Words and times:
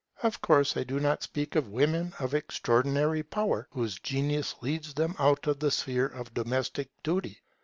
Of 0.23 0.41
course 0.41 0.75
I 0.77 0.83
do 0.83 0.99
not 0.99 1.21
speak 1.21 1.55
of 1.55 1.67
women 1.67 2.13
of 2.17 2.33
extraordinary 2.33 3.21
powers 3.21 3.67
whose 3.69 3.99
genius 3.99 4.55
leads 4.61 4.95
them 4.95 5.13
out 5.19 5.45
of 5.45 5.59
the 5.59 5.69
sphere 5.69 6.07
of 6.07 6.33
domestic 6.33 6.89
duty. 7.03 7.39